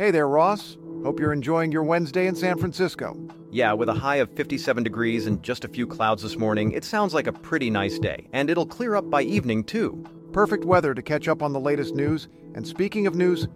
[0.00, 0.78] Hey there, Ross.
[1.02, 3.18] Hope you're enjoying your Wednesday in San Francisco.
[3.50, 6.84] Yeah, with a high of 57 degrees and just a few clouds this morning, it
[6.84, 10.02] sounds like a pretty nice day, and it'll clear up by evening, too.
[10.32, 12.28] Perfect weather to catch up on the latest news.
[12.54, 13.46] And speaking of news,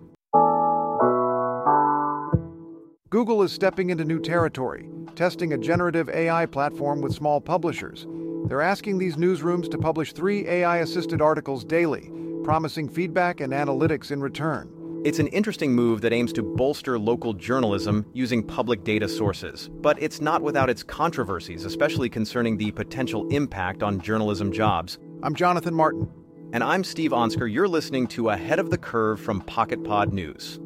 [3.08, 4.86] Google is stepping into new territory,
[5.16, 8.06] testing a generative AI platform with small publishers.
[8.48, 14.10] They're asking these newsrooms to publish three AI assisted articles daily, promising feedback and analytics
[14.10, 14.73] in return.
[15.04, 20.02] It's an interesting move that aims to bolster local journalism using public data sources, but
[20.02, 24.98] it's not without its controversies, especially concerning the potential impact on journalism jobs.
[25.22, 26.10] I'm Jonathan Martin.
[26.54, 27.52] And I'm Steve Onsker.
[27.52, 30.58] You're listening to Ahead of the Curve from Pocket Pod News.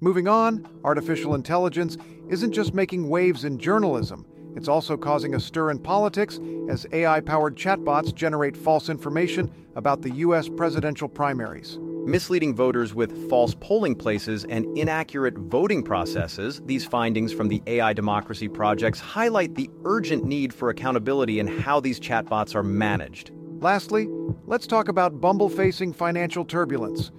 [0.00, 1.96] Moving on, artificial intelligence
[2.28, 4.26] isn't just making waves in journalism,
[4.56, 10.02] it's also causing a stir in politics as AI powered chatbots generate false information about
[10.02, 10.48] the U.S.
[10.48, 17.48] presidential primaries misleading voters with false polling places and inaccurate voting processes, these findings from
[17.48, 22.62] the AI Democracy Projects highlight the urgent need for accountability in how these chatbots are
[22.62, 23.30] managed.
[23.60, 24.08] Lastly,
[24.46, 27.10] let's talk about Bumble facing financial turbulence.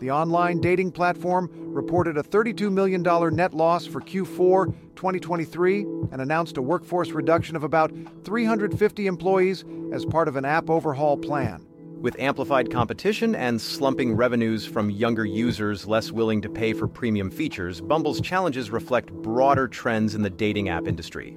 [0.00, 3.02] The online dating platform reported a $32 million
[3.36, 7.92] net loss for Q4 2023 and announced a workforce reduction of about
[8.24, 11.66] 350 employees as part of an app overhaul plan.
[12.02, 17.30] With amplified competition and slumping revenues from younger users less willing to pay for premium
[17.30, 21.36] features, Bumble's challenges reflect broader trends in the dating app industry.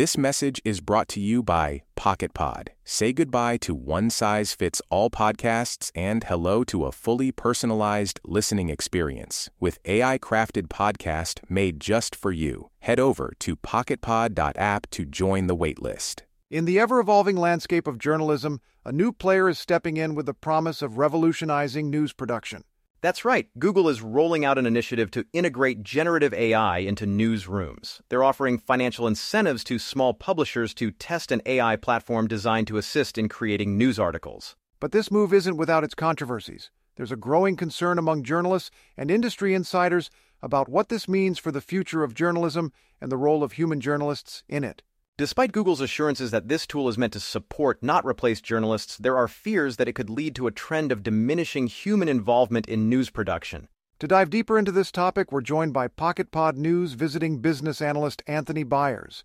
[0.00, 2.70] This message is brought to you by Pocket Pod.
[2.84, 8.70] Say goodbye to one size fits all podcasts and hello to a fully personalized listening
[8.70, 12.70] experience with AI crafted podcast made just for you.
[12.78, 16.22] Head over to pocketpod.app to join the waitlist.
[16.50, 20.32] In the ever evolving landscape of journalism, a new player is stepping in with the
[20.32, 22.64] promise of revolutionizing news production.
[23.02, 23.48] That's right.
[23.58, 28.00] Google is rolling out an initiative to integrate generative AI into newsrooms.
[28.10, 33.16] They're offering financial incentives to small publishers to test an AI platform designed to assist
[33.16, 34.54] in creating news articles.
[34.80, 36.70] But this move isn't without its controversies.
[36.96, 40.10] There's a growing concern among journalists and industry insiders
[40.42, 42.70] about what this means for the future of journalism
[43.00, 44.82] and the role of human journalists in it.
[45.20, 49.28] Despite Google's assurances that this tool is meant to support, not replace journalists, there are
[49.28, 53.68] fears that it could lead to a trend of diminishing human involvement in news production.
[53.98, 58.22] To dive deeper into this topic, we're joined by Pocket Pod News visiting business analyst
[58.26, 59.22] Anthony Byers.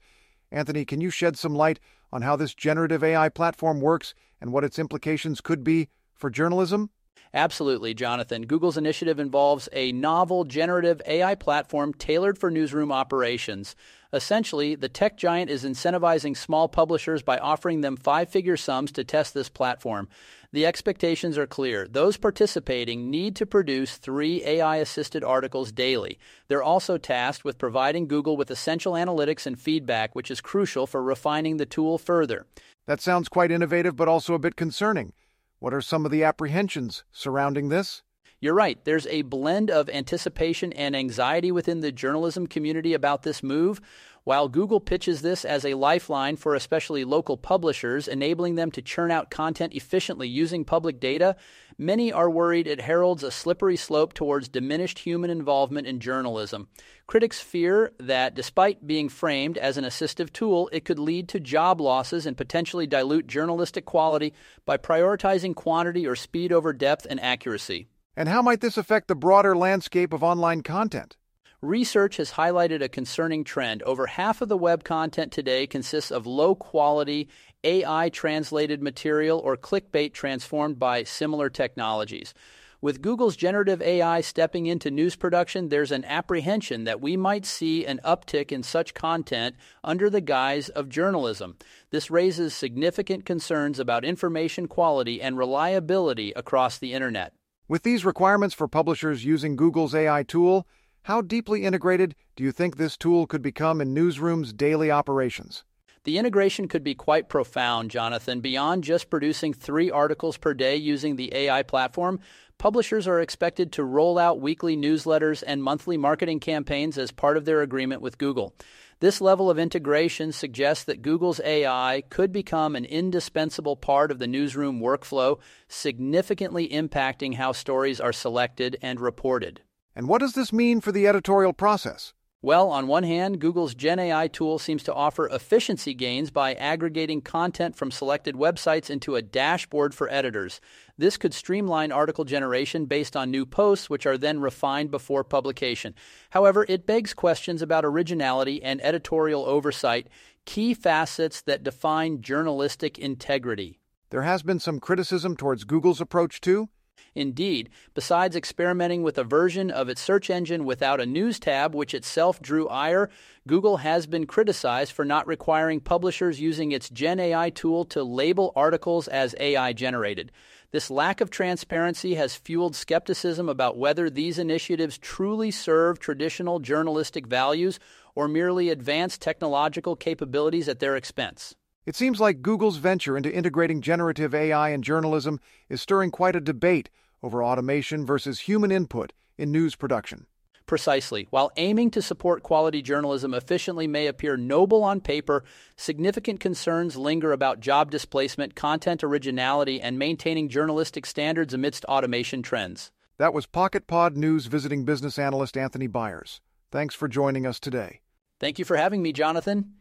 [0.52, 1.80] Anthony, can you shed some light
[2.12, 6.90] on how this generative AI platform works and what its implications could be for journalism?
[7.34, 8.44] Absolutely, Jonathan.
[8.44, 13.76] Google's initiative involves a novel generative AI platform tailored for newsroom operations.
[14.16, 19.04] Essentially, the tech giant is incentivizing small publishers by offering them five figure sums to
[19.04, 20.08] test this platform.
[20.54, 21.86] The expectations are clear.
[21.86, 26.18] Those participating need to produce three AI assisted articles daily.
[26.48, 31.04] They're also tasked with providing Google with essential analytics and feedback, which is crucial for
[31.04, 32.46] refining the tool further.
[32.86, 35.12] That sounds quite innovative, but also a bit concerning.
[35.60, 38.02] What are some of the apprehensions surrounding this?
[38.42, 38.78] You're right.
[38.84, 43.80] There's a blend of anticipation and anxiety within the journalism community about this move.
[44.26, 49.12] While Google pitches this as a lifeline for especially local publishers, enabling them to churn
[49.12, 51.36] out content efficiently using public data,
[51.78, 56.68] many are worried it heralds a slippery slope towards diminished human involvement in journalism.
[57.06, 61.80] Critics fear that despite being framed as an assistive tool, it could lead to job
[61.80, 64.34] losses and potentially dilute journalistic quality
[64.66, 67.88] by prioritizing quantity or speed over depth and accuracy.
[68.18, 71.18] And how might this affect the broader landscape of online content?
[71.62, 73.82] Research has highlighted a concerning trend.
[73.84, 77.28] Over half of the web content today consists of low quality,
[77.64, 82.34] AI translated material or clickbait transformed by similar technologies.
[82.82, 87.86] With Google's generative AI stepping into news production, there's an apprehension that we might see
[87.86, 91.58] an uptick in such content under the guise of journalism.
[91.90, 97.34] This raises significant concerns about information quality and reliability across the internet.
[97.68, 100.68] With these requirements for publishers using Google's AI tool,
[101.04, 105.64] how deeply integrated do you think this tool could become in newsrooms' daily operations?
[106.04, 108.40] The integration could be quite profound, Jonathan.
[108.40, 112.20] Beyond just producing three articles per day using the AI platform,
[112.66, 117.46] publishers are expected to roll out weekly newsletters and monthly marketing campaigns as part of
[117.46, 118.56] their agreement with Google.
[119.02, 124.26] This level of integration suggests that Google's AI could become an indispensable part of the
[124.26, 129.62] newsroom workflow, significantly impacting how stories are selected and reported.
[129.96, 132.15] And what does this mean for the editorial process?
[132.46, 137.22] Well, on one hand, Google's Gen AI tool seems to offer efficiency gains by aggregating
[137.22, 140.62] content from selected websites into a dashboard for editors.
[140.96, 145.96] This could streamline article generation based on new posts, which are then refined before publication.
[146.30, 150.08] However, it begs questions about originality and editorial oversight,
[150.46, 153.80] key facets that define journalistic integrity.
[154.12, 156.70] There has been some criticism towards Google's approach, too.
[157.16, 161.94] Indeed, besides experimenting with a version of its search engine without a news tab, which
[161.94, 163.10] itself drew ire,
[163.48, 168.52] Google has been criticized for not requiring publishers using its Gen AI tool to label
[168.54, 170.32] articles as AI generated.
[170.72, 177.28] This lack of transparency has fueled skepticism about whether these initiatives truly serve traditional journalistic
[177.28, 177.80] values
[178.14, 181.56] or merely advance technological capabilities at their expense.
[181.86, 185.40] It seems like Google's venture into integrating generative AI in journalism
[185.70, 186.90] is stirring quite a debate
[187.22, 190.26] over automation versus human input in news production.
[190.66, 191.28] Precisely.
[191.30, 195.44] While aiming to support quality journalism efficiently may appear noble on paper,
[195.76, 202.92] significant concerns linger about job displacement, content originality, and maintaining journalistic standards amidst automation trends.
[203.18, 206.42] That was Pocket Pod News visiting business analyst Anthony Byers.
[206.72, 208.02] Thanks for joining us today.
[208.40, 209.76] Thank you for having me, Jonathan.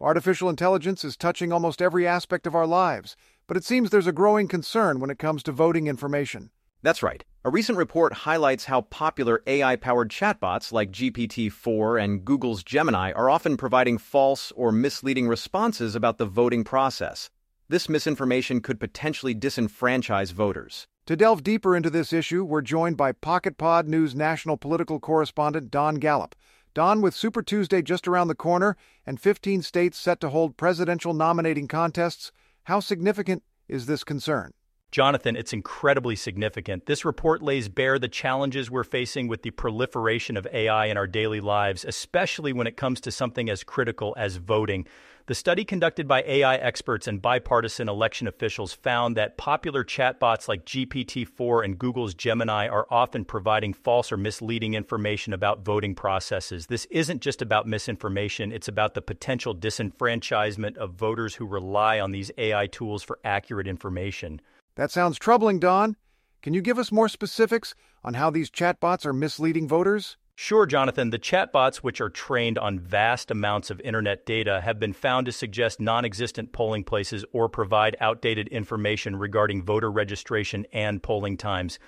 [0.00, 3.16] Artificial intelligence is touching almost every aspect of our lives,
[3.46, 6.50] but it seems there's a growing concern when it comes to voting information.
[6.82, 7.24] That's right.
[7.44, 13.10] A recent report highlights how popular AI powered chatbots like GPT 4 and Google's Gemini
[13.12, 17.30] are often providing false or misleading responses about the voting process.
[17.68, 20.86] This misinformation could potentially disenfranchise voters.
[21.08, 25.70] To delve deeper into this issue, we're joined by Pocket Pod News national political correspondent
[25.70, 26.34] Don Gallup.
[26.74, 28.76] Don, with Super Tuesday just around the corner
[29.06, 32.30] and 15 states set to hold presidential nominating contests,
[32.64, 34.52] how significant is this concern?
[34.90, 36.86] Jonathan, it's incredibly significant.
[36.86, 41.06] This report lays bare the challenges we're facing with the proliferation of AI in our
[41.06, 44.86] daily lives, especially when it comes to something as critical as voting.
[45.26, 50.64] The study conducted by AI experts and bipartisan election officials found that popular chatbots like
[50.64, 56.68] GPT 4 and Google's Gemini are often providing false or misleading information about voting processes.
[56.68, 62.12] This isn't just about misinformation, it's about the potential disenfranchisement of voters who rely on
[62.12, 64.40] these AI tools for accurate information.
[64.78, 65.96] That sounds troubling, Don.
[66.40, 70.16] Can you give us more specifics on how these chatbots are misleading voters?
[70.36, 71.10] Sure, Jonathan.
[71.10, 75.32] The chatbots, which are trained on vast amounts of internet data, have been found to
[75.32, 81.80] suggest non existent polling places or provide outdated information regarding voter registration and polling times.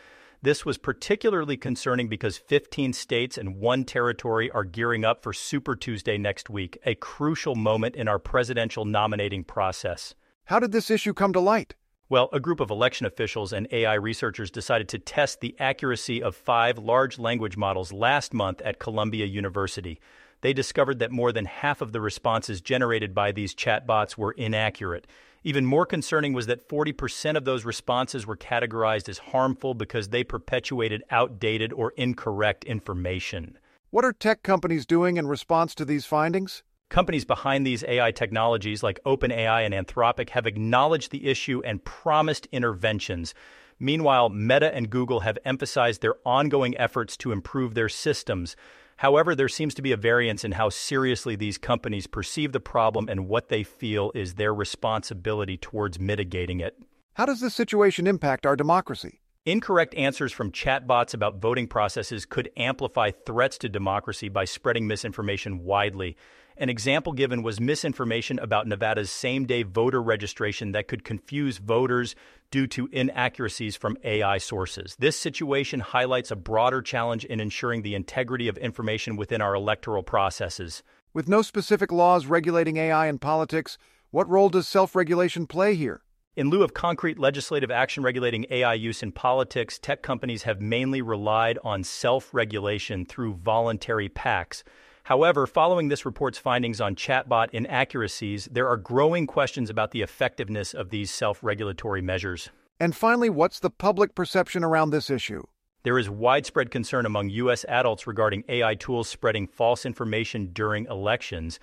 [0.42, 5.76] This was particularly concerning because 15 states and one territory are gearing up for Super
[5.76, 10.16] Tuesday next week, a crucial moment in our presidential nominating process.
[10.46, 11.76] How did this issue come to light?
[12.10, 16.34] Well, a group of election officials and AI researchers decided to test the accuracy of
[16.34, 20.00] five large language models last month at Columbia University.
[20.40, 25.06] They discovered that more than half of the responses generated by these chatbots were inaccurate.
[25.44, 30.24] Even more concerning was that 40% of those responses were categorized as harmful because they
[30.24, 33.56] perpetuated outdated or incorrect information.
[33.90, 36.64] What are tech companies doing in response to these findings?
[36.90, 42.48] Companies behind these AI technologies, like OpenAI and Anthropic, have acknowledged the issue and promised
[42.50, 43.32] interventions.
[43.78, 48.56] Meanwhile, Meta and Google have emphasized their ongoing efforts to improve their systems.
[48.96, 53.08] However, there seems to be a variance in how seriously these companies perceive the problem
[53.08, 56.76] and what they feel is their responsibility towards mitigating it.
[57.14, 59.20] How does this situation impact our democracy?
[59.46, 65.64] Incorrect answers from chatbots about voting processes could amplify threats to democracy by spreading misinformation
[65.64, 66.18] widely.
[66.58, 72.14] An example given was misinformation about Nevada's same day voter registration that could confuse voters
[72.50, 74.94] due to inaccuracies from AI sources.
[74.98, 80.02] This situation highlights a broader challenge in ensuring the integrity of information within our electoral
[80.02, 80.82] processes.
[81.14, 83.78] With no specific laws regulating AI in politics,
[84.10, 86.02] what role does self regulation play here?
[86.36, 91.02] In lieu of concrete legislative action regulating AI use in politics, tech companies have mainly
[91.02, 94.62] relied on self regulation through voluntary pacts.
[95.02, 100.72] However, following this report's findings on chatbot inaccuracies, there are growing questions about the effectiveness
[100.72, 102.50] of these self regulatory measures.
[102.78, 105.42] And finally, what's the public perception around this issue?
[105.82, 107.64] There is widespread concern among U.S.
[107.64, 111.58] adults regarding AI tools spreading false information during elections.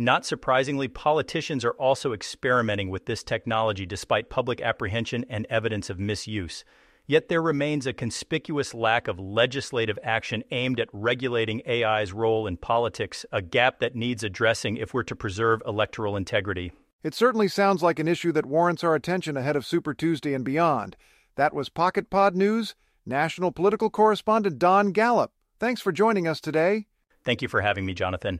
[0.00, 5.98] Not surprisingly, politicians are also experimenting with this technology despite public apprehension and evidence of
[5.98, 6.64] misuse.
[7.08, 12.58] Yet there remains a conspicuous lack of legislative action aimed at regulating AI's role in
[12.58, 16.70] politics, a gap that needs addressing if we're to preserve electoral integrity.
[17.02, 20.44] It certainly sounds like an issue that warrants our attention ahead of Super Tuesday and
[20.44, 20.96] beyond.
[21.34, 25.32] That was Pocket Pod News, national political correspondent Don Gallup.
[25.58, 26.86] Thanks for joining us today.
[27.24, 28.38] Thank you for having me, Jonathan.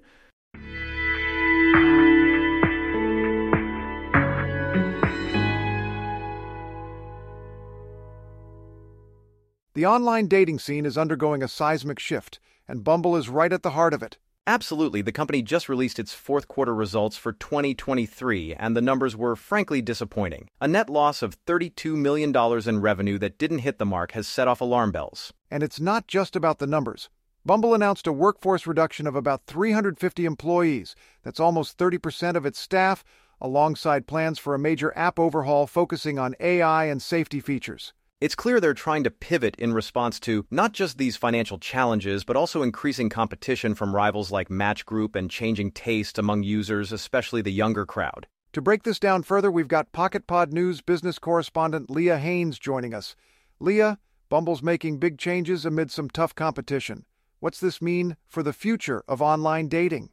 [9.74, 13.70] The online dating scene is undergoing a seismic shift, and Bumble is right at the
[13.70, 14.18] heart of it.
[14.46, 15.02] Absolutely.
[15.02, 19.82] The company just released its fourth quarter results for 2023, and the numbers were frankly
[19.82, 20.48] disappointing.
[20.58, 22.34] A net loss of $32 million
[22.66, 25.34] in revenue that didn't hit the mark has set off alarm bells.
[25.50, 27.10] And it's not just about the numbers.
[27.44, 30.96] Bumble announced a workforce reduction of about 350 employees.
[31.22, 33.04] That's almost 30% of its staff,
[33.42, 37.92] alongside plans for a major app overhaul focusing on AI and safety features.
[38.20, 42.34] It's clear they're trying to pivot in response to not just these financial challenges, but
[42.34, 47.52] also increasing competition from rivals like Match Group and changing taste among users, especially the
[47.52, 48.26] younger crowd.
[48.54, 52.92] To break this down further, we've got Pocket Pod News business correspondent Leah Haynes joining
[52.92, 53.14] us.
[53.60, 57.04] Leah, Bumble's making big changes amid some tough competition.
[57.38, 60.10] What's this mean for the future of online dating?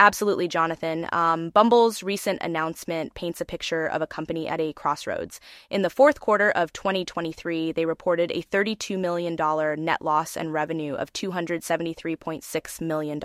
[0.00, 1.08] Absolutely, Jonathan.
[1.10, 5.40] Um, Bumble's recent announcement paints a picture of a company at a crossroads.
[5.70, 9.34] In the fourth quarter of 2023, they reported a $32 million
[9.84, 13.20] net loss and revenue of $273.6 million.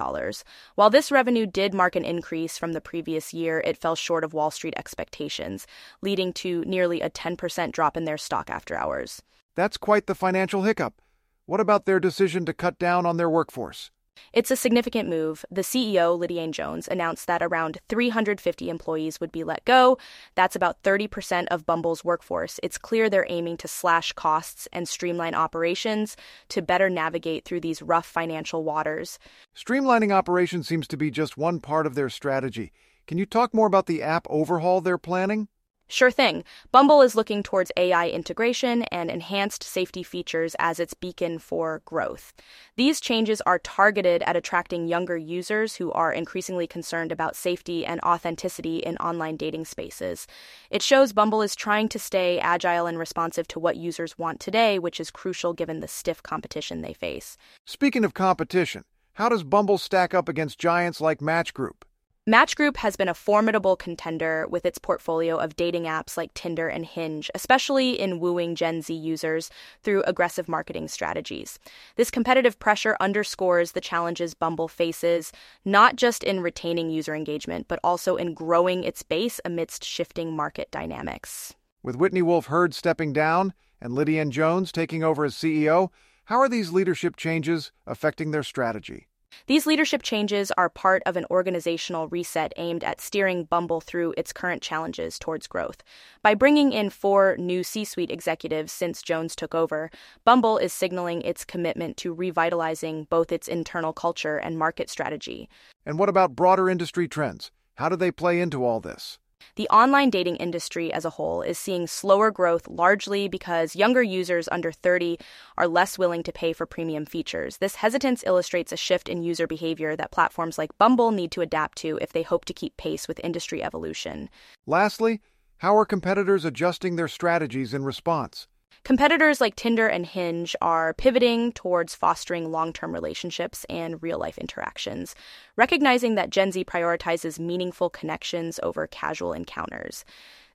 [0.73, 4.33] While this revenue did mark an increase from the previous year, it fell short of
[4.33, 5.67] Wall Street expectations,
[6.01, 9.21] leading to nearly a 10% drop in their stock after hours.
[9.53, 11.03] That's quite the financial hiccup.
[11.45, 13.91] What about their decision to cut down on their workforce?
[14.33, 15.45] It's a significant move.
[15.51, 19.97] The CEO, Liddy Jones, announced that around 350 employees would be let go.
[20.35, 22.59] That's about 30% of Bumble's workforce.
[22.63, 26.17] It's clear they're aiming to slash costs and streamline operations
[26.49, 29.19] to better navigate through these rough financial waters.
[29.55, 32.71] Streamlining operations seems to be just one part of their strategy.
[33.05, 35.47] Can you talk more about the app overhaul they're planning?
[35.87, 36.43] Sure thing.
[36.71, 42.33] Bumble is looking towards AI integration and enhanced safety features as its beacon for growth.
[42.77, 48.01] These changes are targeted at attracting younger users who are increasingly concerned about safety and
[48.01, 50.25] authenticity in online dating spaces.
[50.71, 54.79] It shows Bumble is trying to stay agile and responsive to what users want today,
[54.79, 57.37] which is crucial given the stiff competition they face.
[57.67, 61.85] Speaking of competition, how does Bumble stack up against giants like Match Group?
[62.25, 66.69] Match Group has been a formidable contender with its portfolio of dating apps like Tinder
[66.69, 69.49] and Hinge, especially in wooing Gen Z users
[69.81, 71.59] through aggressive marketing strategies.
[71.97, 75.33] This competitive pressure underscores the challenges Bumble faces,
[75.65, 80.71] not just in retaining user engagement, but also in growing its base amidst shifting market
[80.71, 81.55] dynamics.
[81.83, 85.89] With Whitney Wolfe Herd stepping down and Liddy Jones taking over as CEO,
[86.27, 89.07] how are these leadership changes affecting their strategy?
[89.47, 94.33] These leadership changes are part of an organizational reset aimed at steering Bumble through its
[94.33, 95.83] current challenges towards growth.
[96.21, 99.89] By bringing in four new C suite executives since Jones took over,
[100.25, 105.49] Bumble is signaling its commitment to revitalizing both its internal culture and market strategy.
[105.85, 107.51] And what about broader industry trends?
[107.75, 109.19] How do they play into all this?
[109.55, 114.49] The online dating industry as a whole is seeing slower growth largely because younger users
[114.51, 115.17] under 30
[115.57, 117.57] are less willing to pay for premium features.
[117.57, 121.77] This hesitance illustrates a shift in user behavior that platforms like Bumble need to adapt
[121.79, 124.29] to if they hope to keep pace with industry evolution.
[124.65, 125.21] Lastly,
[125.57, 128.47] how are competitors adjusting their strategies in response?
[128.83, 134.37] Competitors like Tinder and Hinge are pivoting towards fostering long term relationships and real life
[134.37, 135.15] interactions,
[135.55, 140.03] recognizing that Gen Z prioritizes meaningful connections over casual encounters.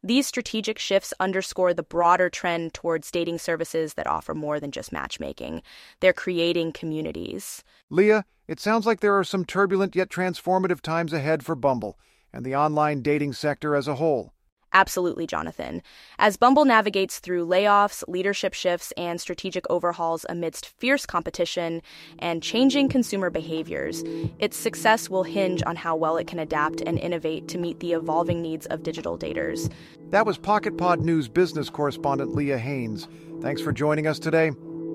[0.04, 4.92] These strategic shifts underscore the broader trend towards dating services that offer more than just
[4.92, 5.62] matchmaking.
[6.00, 7.64] They're creating communities.
[7.88, 11.98] Leah, it sounds like there are some turbulent yet transformative times ahead for Bumble
[12.30, 14.34] and the online dating sector as a whole.
[14.72, 15.82] Absolutely, Jonathan.
[16.18, 21.80] As Bumble navigates through layoffs, leadership shifts, and strategic overhauls amidst fierce competition
[22.18, 24.04] and changing consumer behaviors,
[24.38, 27.92] its success will hinge on how well it can adapt and innovate to meet the
[27.92, 29.72] evolving needs of digital daters.
[30.10, 33.08] That was Pocket Pod News business correspondent Leah Haynes.
[33.40, 34.52] Thanks for joining us today.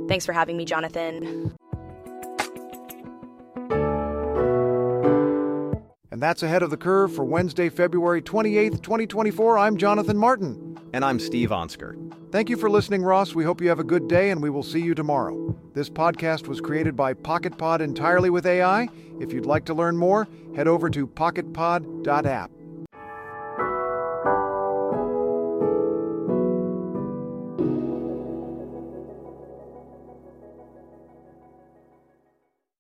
[0.08, 1.56] Thanks for having me, Jonathan.
[6.14, 9.58] And that's ahead of the curve for Wednesday, February 28th, 2024.
[9.58, 10.78] I'm Jonathan Martin.
[10.94, 11.98] And I'm Steve Onsker.
[12.32, 13.34] Thank you for listening, Ross.
[13.34, 15.58] We hope you have a good day, and we will see you tomorrow.
[15.74, 18.90] This podcast was created by PocketPod entirely with AI.
[19.20, 22.52] If you'd like to learn more, head over to pocketpod.app.